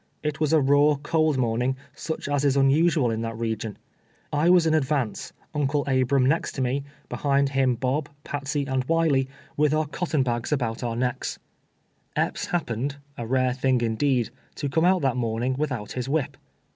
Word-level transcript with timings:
It 0.23 0.39
was 0.39 0.51
a 0.51 0.59
raw, 0.59 0.95
cold 1.03 1.37
morn 1.37 1.61
ing, 1.61 1.75
such 1.93 2.27
as 2.27 2.43
is 2.43 2.57
unusual 2.57 3.11
in 3.11 3.21
that 3.21 3.37
region. 3.37 3.77
I 4.33 4.49
was 4.49 4.65
in 4.65 4.73
ad 4.73 4.83
vance, 4.83 5.31
Uncle 5.53 5.85
Abram 5.85 6.25
next 6.25 6.53
to 6.53 6.61
me, 6.63 6.83
behind 7.07 7.49
him 7.49 7.75
Bob, 7.75 8.09
Patsey 8.23 8.65
and 8.65 8.83
Wiley, 8.85 9.29
with 9.55 9.75
our 9.75 9.85
cotton 9.85 10.23
bags 10.23 10.51
about 10.51 10.81
our 10.81 10.95
2SS 10.95 10.97
TWELVE 10.97 10.97
YEARS 10.97 10.97
A 10.97 10.97
BLAVE. 10.97 11.15
necks. 11.15 11.39
Epps 12.31 12.45
happened 12.47 12.95
(a 13.15 13.27
rare 13.27 13.53
thing, 13.53 13.79
indeed,) 13.81 14.31
to 14.55 14.67
come 14.69 14.85
out 14.85 15.03
that 15.03 15.13
niornini:; 15.17 15.55
without 15.55 15.91
his 15.91 16.07
wliip. 16.07 16.33